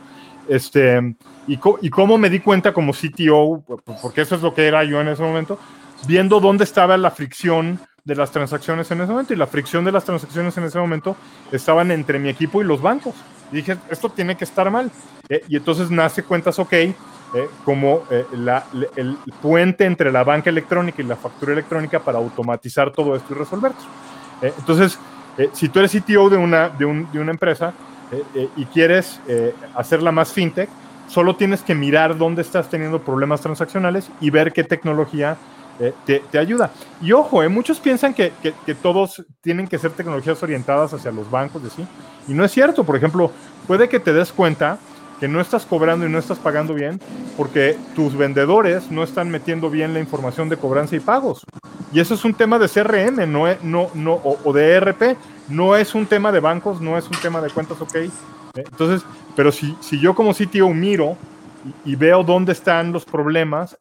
[0.48, 1.16] Este,
[1.48, 3.64] y, y cómo me di cuenta como CTO,
[4.02, 5.60] porque eso es lo que era yo en ese momento,
[6.08, 9.34] viendo dónde estaba la fricción de las transacciones en ese momento.
[9.34, 11.18] Y la fricción de las transacciones en ese momento
[11.52, 13.16] estaban entre mi equipo y los bancos.
[13.52, 14.92] Dije, esto tiene que estar mal.
[15.30, 16.96] Eh, y entonces nace Cuentas OK eh,
[17.64, 18.26] como eh,
[18.96, 23.38] el puente entre la banca electrónica y la factura electrónica para automatizar todo esto y
[23.38, 23.78] resolverlo.
[24.42, 24.98] entonces,
[25.54, 27.74] si tú eres CTO de una, de, de una empresa
[28.56, 29.20] y quieres
[29.74, 30.70] hacerla más fintech,
[31.08, 35.38] solo tienes que mirar dónde estás teniendo problemas transaccionales y ver qué tecnología
[36.06, 36.72] te, te, ayuda.
[37.02, 38.32] Y ojo, eh, muchos piensan que,
[38.82, 41.86] todos tienen que ser tecnologías orientadas hacia los bancos, de sí.
[42.28, 42.84] Y no es cierto.
[42.84, 43.32] Por ejemplo,
[43.68, 44.78] puede que te des cuenta
[45.20, 47.00] que no estás cobrando y no estás pagando bien
[47.38, 51.46] porque tus vendedores no están metiendo bien la información de cobranza y pagos.
[51.94, 55.76] Y eso es un tema de CRM, no, no, no, o, o de ERP, no
[55.76, 57.96] es un tema de bancos, no es un tema de cuentas OK.
[57.96, 58.12] Eh,
[58.56, 61.18] entonces, pero si, si yo como sitio miro
[61.84, 63.78] y, veo dónde están los problemas,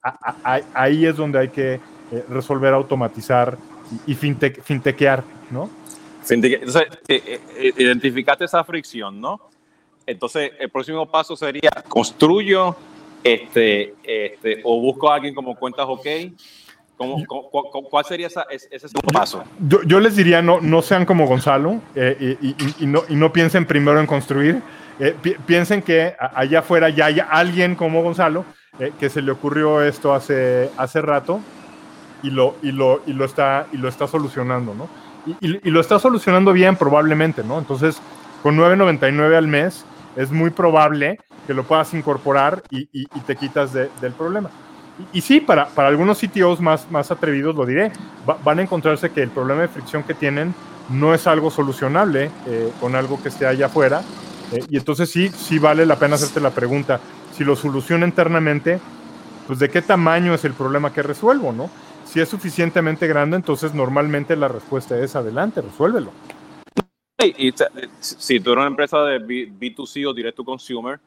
[0.75, 3.57] ahí es donde hay que eh, resolver, automatizar
[4.07, 5.71] y, fintequear, ¿no?
[6.29, 9.41] Entonces, eh, eh, identificaste esa fricción, ¿no?
[10.07, 12.77] Entonces, el próximo paso sería, construyo
[13.23, 16.07] este, este, o busco a alguien como cuentas OK.
[16.97, 17.25] ¿Cómo,
[17.91, 19.43] cuál sería esa, ese segundo paso?
[19.85, 24.07] Yo, les diría, no, no sean como Gonzalo y, no, y no piensen primero en
[24.07, 24.63] construir,
[25.01, 28.45] eh, piensen que allá afuera ya hay alguien como Gonzalo
[28.79, 31.41] eh, que se le ocurrió esto hace, hace rato
[32.23, 34.89] y lo, y, lo, y, lo está, y lo está solucionando, ¿no?
[35.41, 37.59] Y, lo está solucionando bien probablemente, ¿no?
[37.59, 38.01] Entonces,
[38.43, 39.85] con 9.99 al mes
[40.17, 44.51] es muy probable que lo puedas incorporar y, te quitas del problema.
[45.13, 47.91] Y, sí, para, para algunos sitios más, más atrevidos, lo diré,
[48.45, 50.55] van a encontrarse que el problema de fricción que tienen
[50.91, 54.03] no es algo solucionable eh, con algo que esté allá afuera
[54.53, 57.01] eh, y entonces sí, sí vale la pena hacerte la pregunta,
[57.33, 58.81] si lo soluciono internamente,
[59.47, 61.71] pues de qué tamaño es el problema que resuelvo, ¿no?
[62.05, 66.13] Si es suficientemente grande, entonces normalmente la respuesta es adelante, resuélvelo.
[67.19, 67.53] Y,
[68.01, 71.01] si tú eres una empresa de B, 2 c o Direct to Consumer,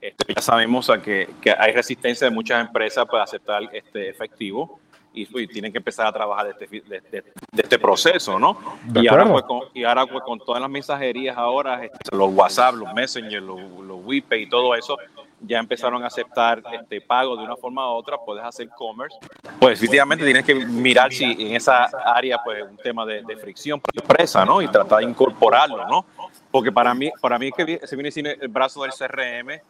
[0.00, 4.78] este, ya sabemos que, que, hay resistencia de muchas empresas para aceptar este efectivo
[5.16, 8.58] y, tienen que empezar a trabajar de este, de, este proceso, ¿no?
[8.94, 12.74] Y ahora, pues, con, y ahora pues, con todas las mensajerías ahora, este, los WhatsApp,
[12.74, 14.98] los Messenger, los, los WePay y todo eso,
[15.40, 19.16] ya empezaron a aceptar este pago de una forma u otra, puedes hacer commerce,
[19.58, 23.92] pues efectivamente tienes que mirar si en esa área pues un tema de, fricción por
[23.98, 24.62] empresa, ¿no?
[24.62, 26.06] Y tratar de incorporarlo, ¿no?
[26.50, 29.60] Porque para mí, para mí es que se viene sin el brazo del CRM,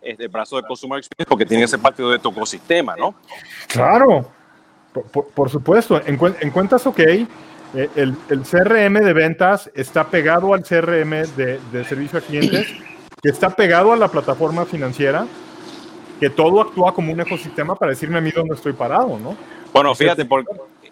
[0.00, 3.14] el brazo de Consumer Experience, porque tiene que ser parte de tu ecosistema, ¿no?
[3.68, 4.30] Claro,
[5.02, 6.16] por, supuesto, en,
[6.50, 7.26] cuentas OK, eh,
[7.96, 12.68] el, CRM de ventas está pegado al CRM de, servicio a clientes,
[13.22, 15.26] que está pegado a la plataforma financiera,
[16.20, 19.36] que todo actúa como un ecosistema para decirme a mí dónde estoy parado, ¿no?
[19.72, 20.26] Bueno, fíjate,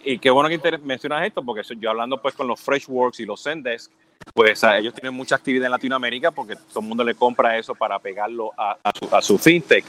[0.05, 3.43] y qué bueno que mencionas esto, porque yo hablando pues con los Freshworks y los
[3.43, 3.91] Zendesk,
[4.33, 7.99] pues ellos tienen mucha actividad en Latinoamérica porque todo el mundo le compra eso para
[7.99, 9.85] pegarlo a, su, a su fintech.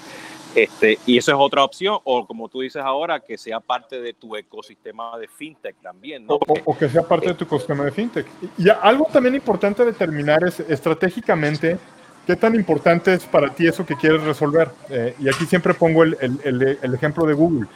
[0.56, 4.14] Este, y eso es otra opción, o como tú dices ahora, que sea parte de
[4.14, 6.36] tu ecosistema de fintech también, ¿no?
[6.36, 8.26] o, que sea parte de tu ecosistema de fintech.
[8.58, 11.78] Y algo también importante determinar es estratégicamente
[12.26, 14.70] qué tan importante es para ti eso que quieres resolver.
[14.90, 17.68] Eh, y aquí siempre pongo el, el, el, ejemplo de Google.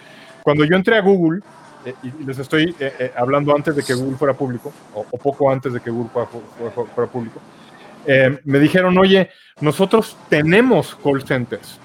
[0.42, 1.42] Cuando yo entré a Google,
[1.86, 5.74] eh, y les estoy eh, hablando antes de que Google fuera público, o, poco antes
[5.74, 6.30] de que Google fuera,
[6.96, 7.42] fuera público,
[8.46, 11.78] me dijeron, oye, nosotros tenemos call centers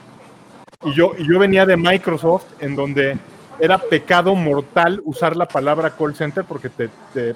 [0.85, 3.16] y yo, yo venía de Microsoft, en donde
[3.59, 7.35] era pecado mortal usar la palabra call center porque te, te,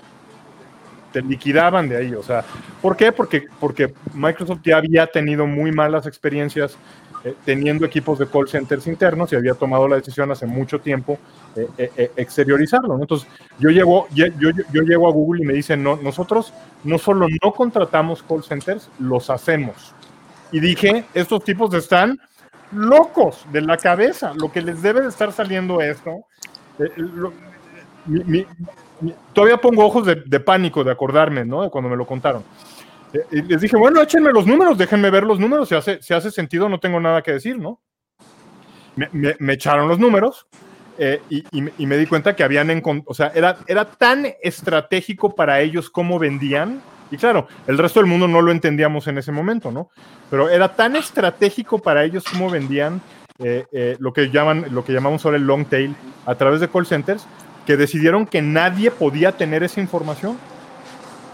[1.23, 2.15] liquidaban de ahí.
[2.15, 2.45] O sea,
[2.81, 3.11] ¿por qué?
[3.11, 6.77] Porque, porque Microsoft ya había tenido muy malas experiencias
[7.25, 11.19] eh, teniendo equipos de call centers internos y había tomado la decisión hace mucho tiempo
[11.57, 12.97] eh, eh, exteriorizarlo.
[13.01, 13.27] Entonces,
[13.59, 16.53] yo llego, yo, yo llego a Google y me dicen, no, nosotros
[16.85, 19.95] no solo no contratamos call centers, los hacemos.
[20.53, 22.21] Y dije, estos tipos están
[22.73, 24.33] locos de la cabeza.
[24.35, 26.25] Lo que les debe de estar saliendo esto.
[26.79, 28.47] Eh,
[29.33, 31.63] todavía pongo ojos de, pánico de acordarme, ¿no?
[31.63, 32.43] De cuando me lo contaron.
[33.13, 35.69] Eh, y les dije, bueno, échenme los números, déjenme ver los números.
[35.69, 37.81] Si hace, si hace sentido, no tengo nada que decir, ¿no?
[38.97, 40.49] Me, echaron los números
[40.99, 45.89] eh, y, me di cuenta que habían, o sea, era, era tan estratégico para ellos
[45.89, 49.91] cómo vendían y claro, el resto del mundo no lo entendíamos en ese momento, ¿no?
[50.31, 53.01] Pero era tan estratégico para ellos cómo vendían
[53.99, 55.95] lo, que llaman, lo que llamamos ahora el long tail
[56.27, 57.27] a través de call centers,
[57.67, 60.37] que decidieron que nadie podía tener esa información.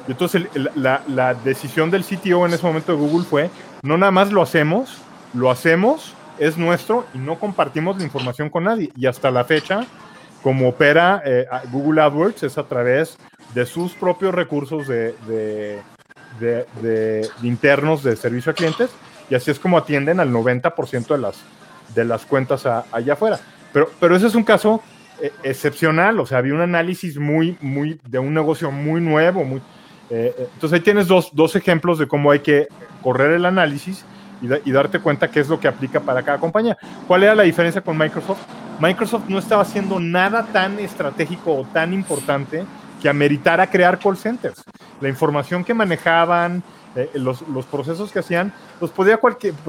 [0.07, 3.51] Y entonces la, la, decisión del CTO en ese momento de Google fue,
[3.83, 4.99] no nada más lo hacemos,
[5.33, 8.91] lo hacemos, es nuestro y no compartimos la información con nadie.
[8.97, 9.87] Y hasta la fecha,
[10.45, 13.19] como opera eh, Google AdWords, es a través
[13.53, 15.83] de sus propios recursos de,
[17.43, 18.91] internos de servicio a clientes
[19.29, 21.37] y así es como atienden al 90% de las,
[21.95, 23.41] de las cuentas allá afuera.
[23.73, 24.81] Pero, pero ese es un caso
[25.21, 29.59] eh, excepcional, o sea, había un análisis muy, muy, de un negocio muy nuevo, muy,
[30.11, 32.67] eh, eh, entonces ahí tienes dos, dos, ejemplos de cómo hay que
[33.01, 34.05] correr el análisis
[34.43, 36.77] y, darte cuenta qué es lo que aplica para cada compañía.
[37.07, 38.43] ¿Cuál era la diferencia con Microsoft?
[38.81, 42.65] Microsoft no estaba haciendo nada tan estratégico o tan importante
[43.01, 44.65] que ameritara crear call centers.
[45.01, 46.63] La información que manejaban,
[46.97, 49.21] eh, los, los, procesos que hacían, los podía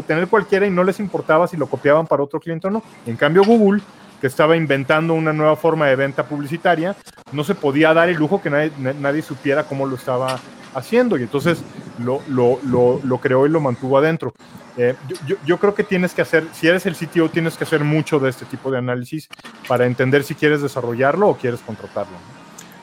[0.07, 2.83] tener cualquiera y no les importaba si lo copiaban para otro cliente o no.
[3.05, 3.81] En cambio, Google
[4.21, 6.95] que estaba inventando una nueva forma de venta publicitaria,
[7.31, 10.39] no se podía dar el lujo que nadie, nadie supiera cómo lo estaba
[10.75, 11.63] haciendo y entonces
[11.99, 14.33] lo, lo, lo, lo creó y lo mantuvo adentro.
[14.77, 17.83] Eh, yo, yo, creo que tienes que hacer, si eres el sitio, tienes que hacer
[17.83, 19.29] mucho de este tipo de análisis
[19.67, 22.17] para entender si quieres desarrollarlo o quieres contratarlo.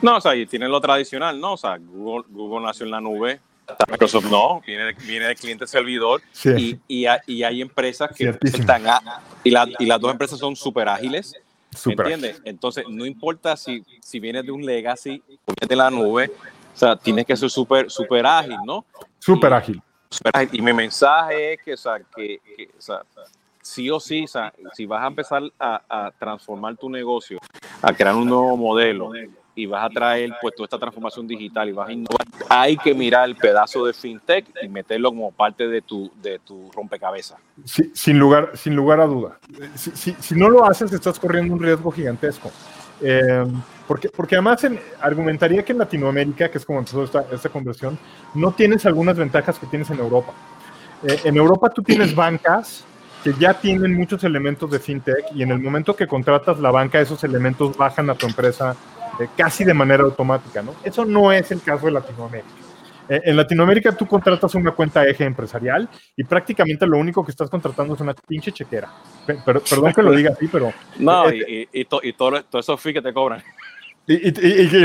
[0.01, 1.53] No, o sea, y tiene lo tradicional, ¿no?
[1.53, 3.41] O sea, Google, Google nació en la nube,
[3.89, 8.83] Microsoft no, viene, viene de cliente servidor y, y, y, hay empresas que están
[9.45, 11.35] y, la, y, las dos empresas son súper ágiles.
[11.75, 12.43] Super ¿Entiendes?
[12.45, 16.31] Entonces, no importa si, si vienes de un legacy o de la nube,
[16.75, 18.85] o sea, tienes que ser súper super ágil, ¿no?
[19.19, 19.83] Súper ágil.
[20.11, 20.49] Super ágil.
[20.53, 23.03] Y mi mensaje es que, o sea, que, que o sea,
[23.61, 27.39] sí o sí, o sea, si vas a empezar a, a transformar tu negocio,
[27.81, 29.13] a crear un nuevo modelo,
[29.55, 32.95] y vas a traer pues toda esta transformación digital y vas a innovar, hay que
[32.95, 37.39] mirar el pedazo de fintech y meterlo como parte de tu, de tu rompecabezas.
[37.65, 39.39] Sí, sin, lugar, sin lugar a duda.
[39.75, 42.51] Si, si, no lo haces, estás corriendo un riesgo gigantesco.
[43.03, 43.45] Eh,
[43.87, 47.99] porque, porque además en, argumentaría que en Latinoamérica, que es como empezó esta, esta conversión,
[48.35, 50.33] no tienes algunas ventajas que tienes en Europa.
[51.07, 52.85] Eh, en Europa tú tienes bancas
[53.25, 57.01] que ya tienen muchos elementos de fintech y en el momento que contratas la banca,
[57.01, 58.75] esos elementos bajan a tu empresa
[59.37, 60.75] casi de manera automática, ¿no?
[60.83, 62.49] Eso no es el caso de Latinoamérica.
[63.13, 67.51] Eh, en Latinoamérica tú contratas una cuenta eje empresarial y prácticamente lo único que estás
[67.51, 68.89] contratando es una pinche chequera.
[69.27, 70.73] Pero, perdón que lo diga así, pero...
[70.99, 73.43] No, y, y, y todo, esos fees que te cobran.
[74.07, 74.31] Y,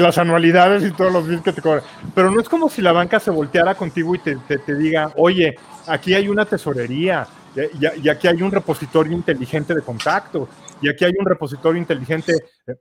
[0.02, 1.84] las anualidades y todos los fees que te cobran.
[2.14, 5.56] Pero no es como si la banca se volteara contigo y te, te, diga, oye,
[5.88, 10.50] aquí hay una tesorería, y, aquí hay un repositorio inteligente de contacto,
[10.82, 12.34] y aquí hay un repositorio inteligente.
[12.68, 12.74] Eh,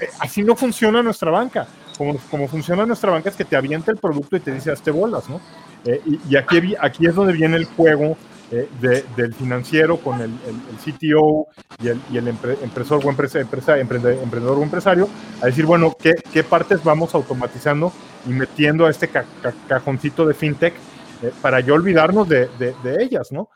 [0.00, 1.66] eh, así no funciona nuestra banca.
[2.02, 4.90] Como, como, funciona nuestra banca es que te avienta el producto y te dice hazte
[4.90, 5.40] bolas, ¿no?
[5.84, 8.16] Eh, y, aquí, aquí es donde viene el juego
[8.80, 11.46] del financiero con el, el, CTO
[11.80, 15.08] y el, y el empresor o empresa, empresa, emprendedor o empresario,
[15.40, 17.92] a decir, bueno, ¿qué, qué partes vamos automatizando
[18.26, 19.08] y metiendo a este
[19.68, 20.74] cajoncito de fintech
[21.40, 23.48] para yo olvidarnos de, de, ellas, ¿no?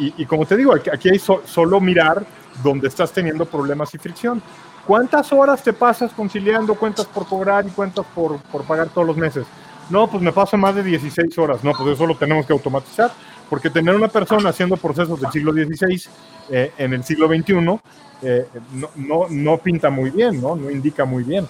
[0.00, 2.24] y, y, como te digo, aquí hay solo mirar
[2.62, 4.42] donde estás teniendo problemas y fricción.
[4.86, 9.16] ¿Cuántas horas te pasas conciliando cuentas por cobrar y cuentas por, por pagar todos los
[9.16, 9.46] meses?
[9.90, 11.64] No, pues me paso más de 16 horas.
[11.64, 13.10] No, pues eso lo tenemos que automatizar,
[13.48, 16.02] porque tener una persona haciendo procesos del siglo XVI
[16.50, 17.80] eh, en el siglo XXI
[18.22, 20.56] eh, no, no, no, pinta muy bien, ¿no?
[20.56, 21.46] No indica muy bien.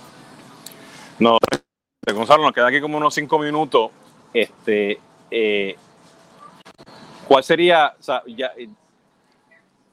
[1.19, 1.39] No,
[2.13, 3.91] Gonzalo, nos queda aquí como unos cinco minutos.
[4.33, 4.99] Este,
[5.31, 5.77] eh,
[7.29, 8.69] ¿Cuál sería, o sea, ya, y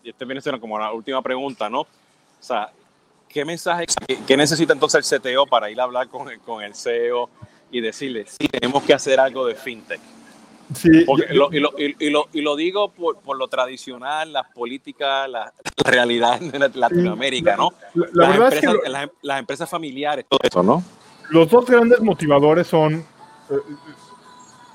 [0.09, 1.81] este viene siendo como la última pregunta, ¿no?
[1.81, 1.87] O
[2.39, 2.71] sea,
[3.31, 3.85] ¿qué mensaje,
[4.27, 7.29] qué, necesita entonces el CTO para ir a hablar con el, con el CEO
[7.71, 10.01] y decirle, sí, tenemos que hacer algo de fintech?
[10.75, 15.53] Sí, y, lo, y, lo, y, lo, digo por, por, lo tradicional, las políticas, la,
[15.83, 17.73] realidad de Latinoamérica, ¿no?
[17.93, 20.81] La, las, empresas, es que las, las, empresas familiares, todo eso, ¿no?
[21.29, 23.05] Los dos grandes motivadores son
[23.49, 23.55] eh,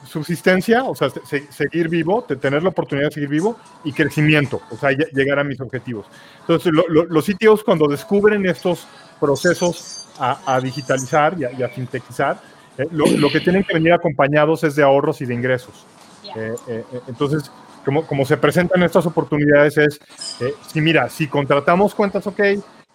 [0.07, 1.09] subsistencia, o sea,
[1.51, 5.61] seguir vivo, tener la oportunidad de seguir vivo y crecimiento, o sea, llegar a mis
[5.61, 6.07] objetivos.
[6.41, 8.87] Entonces, los sitios cuando descubren estos
[9.21, 12.41] procesos a, digitalizar y a, y sintetizar,
[12.79, 15.87] eh, lo, que tienen que venir acompañados es de ahorros y de ingresos.
[16.35, 17.51] Eh, eh, entonces,
[17.85, 20.01] como, como se presentan estas oportunidades es,
[20.67, 22.41] si mira, si contratamos cuentas OK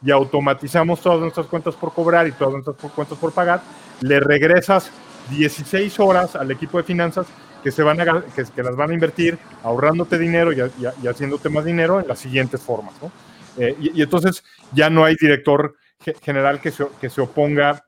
[0.04, 3.62] y automatizamos todas nuestras cuentas por cobrar y todas nuestras cuentas por pagar,
[4.02, 4.92] le regresas
[5.30, 7.28] 16 horas al equipo de finanzas
[7.64, 11.50] que, se van a, que, que las van a invertir ahorrándote dinero y, y, haciéndote
[11.50, 12.94] más dinero en las siguientes formas.
[13.02, 13.12] ¿no?
[13.58, 15.76] Eh, y, entonces ya no hay director
[16.22, 17.86] general que se, que se oponga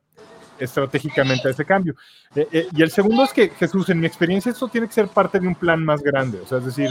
[0.59, 1.95] estratégicamente a ese cambio.
[2.35, 5.07] Eh, eh, y el segundo es que, Jesús, en mi experiencia, esto tiene que ser
[5.07, 6.39] parte de un plan más grande.
[6.39, 6.89] O sea, es decir,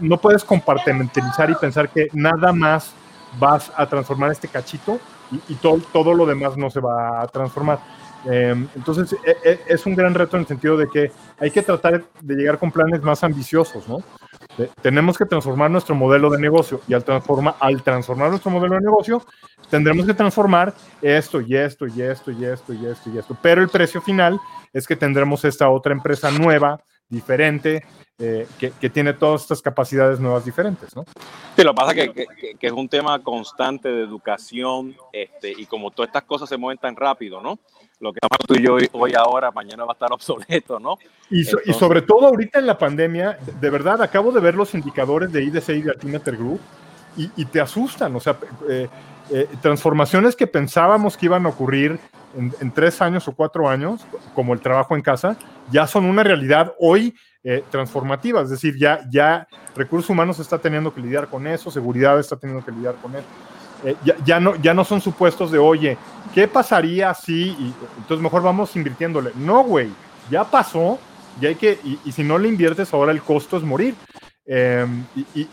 [0.00, 2.92] no puedes compartimentalizar y pensar que nada más
[3.38, 5.00] vas a transformar este cachito
[5.48, 7.78] y, todo, todo lo demás no se va a transformar.
[8.24, 9.16] Entonces,
[9.66, 12.70] es un gran reto en el sentido de que hay que tratar de llegar con
[12.70, 14.02] planes más ambiciosos, ¿no?
[14.82, 18.80] tenemos que transformar nuestro modelo de negocio y al, transforma, al transformar nuestro modelo de
[18.80, 19.24] negocio,
[19.70, 23.36] tendremos que transformar esto y esto y esto y esto y esto y esto.
[23.40, 24.38] Pero el precio final
[24.72, 27.84] es que tendremos esta otra empresa nueva, diferente,
[28.18, 31.04] eh, que, tiene todas estas capacidades nuevas diferentes, ¿no?
[31.56, 35.66] Sí, lo que pasa es que, que, es un tema constante de educación este, y
[35.66, 37.58] como todas estas cosas se mueven tan rápido, ¿no?
[38.00, 40.98] Lo que estamos tú y yo hoy, ahora, mañana va a estar obsoleto, ¿no?
[41.30, 45.30] Y, y, sobre todo ahorita en la pandemia, de verdad, acabo de ver los indicadores
[45.32, 46.60] de IDC y de Altimeter Group
[47.16, 48.38] y, y te asustan, o sea,
[48.68, 48.88] eh,
[49.32, 52.00] eh, transformaciones que pensábamos que iban a ocurrir
[52.36, 55.36] en, tres años o cuatro años, como el trabajo en casa,
[55.70, 58.40] ya son una realidad hoy eh, transformativa.
[58.40, 59.46] Es decir, ya, ya
[59.76, 63.26] recursos humanos está teniendo que lidiar con eso, seguridad está teniendo que lidiar con eso.
[63.84, 65.96] Eh, ya, ya, no, ya no son supuestos de, oye,
[66.34, 67.56] ¿qué pasaría si?
[67.98, 69.32] Entonces mejor vamos invirtiéndole.
[69.36, 69.90] No, güey,
[70.30, 70.98] ya pasó,
[71.40, 73.94] y hay que, y, si no le inviertes ahora el costo es morir.
[74.46, 75.04] Em,
[75.34, 75.44] y,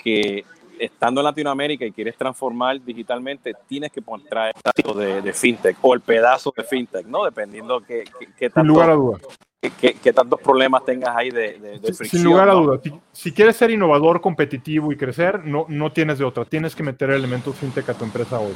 [0.03, 0.43] Que
[0.79, 5.77] estando en Latinoamérica y quieres transformar digitalmente, tienes que traer el tipo de, de, fintech
[5.81, 7.23] o el pedazo de fintech, ¿no?
[7.23, 8.03] Dependiendo qué,
[8.37, 9.21] qué, Sin lugar a dudas
[9.69, 12.09] qué, tantos problemas tengas ahí de, fricción.
[12.09, 12.81] Sin lugar a dudas.
[13.11, 16.45] Si, quieres ser innovador, competitivo y crecer, no, no tienes de otra.
[16.45, 18.53] Tienes que meter elementos fintech a tu empresa hoy.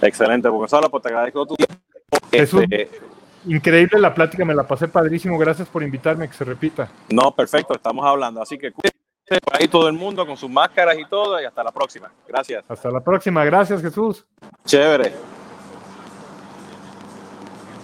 [0.00, 1.74] Excelente, Gonzalo, pues te agradezco tu tiempo.
[2.30, 2.90] Este,
[3.46, 5.38] increíble la plática, me la pasé padrísimo.
[5.38, 6.90] Gracias por invitarme, que se repita.
[7.10, 8.42] No, perfecto, estamos hablando.
[8.42, 8.72] Así que
[9.40, 11.40] por ahí todo el mundo con sus máscaras y todo.
[11.40, 12.10] Y hasta la próxima.
[12.26, 12.64] Gracias.
[12.68, 13.44] Hasta la próxima.
[13.44, 14.24] Gracias, Jesús.
[14.64, 15.12] Chévere.